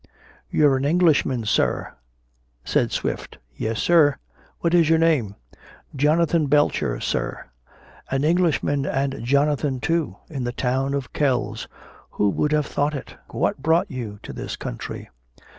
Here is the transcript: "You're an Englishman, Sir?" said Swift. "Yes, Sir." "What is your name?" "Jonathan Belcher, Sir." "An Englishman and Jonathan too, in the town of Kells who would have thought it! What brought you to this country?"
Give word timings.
"You're 0.49 0.77
an 0.77 0.83
Englishman, 0.83 1.45
Sir?" 1.45 1.93
said 2.65 2.91
Swift. 2.91 3.37
"Yes, 3.55 3.77
Sir." 3.77 4.17
"What 4.61 4.73
is 4.73 4.89
your 4.89 4.97
name?" 4.97 5.35
"Jonathan 5.95 6.47
Belcher, 6.47 6.99
Sir." 6.99 7.45
"An 8.09 8.23
Englishman 8.23 8.87
and 8.87 9.23
Jonathan 9.23 9.79
too, 9.79 10.15
in 10.27 10.43
the 10.43 10.53
town 10.53 10.95
of 10.95 11.13
Kells 11.13 11.67
who 12.13 12.29
would 12.29 12.51
have 12.51 12.65
thought 12.65 12.95
it! 12.95 13.15
What 13.29 13.61
brought 13.61 13.91
you 13.91 14.19
to 14.23 14.33
this 14.33 14.55
country?" 14.55 15.07